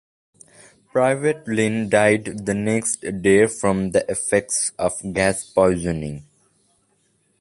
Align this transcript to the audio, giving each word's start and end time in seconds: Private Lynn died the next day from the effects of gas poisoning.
Private 0.91 1.47
Lynn 1.47 1.87
died 1.87 2.47
the 2.47 2.55
next 2.55 3.01
day 3.21 3.45
from 3.45 3.91
the 3.91 4.03
effects 4.09 4.71
of 4.79 4.95
gas 5.13 5.43
poisoning. 5.43 6.25